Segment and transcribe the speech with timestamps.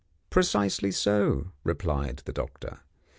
[0.31, 2.79] "Precisely so," replied the doctor.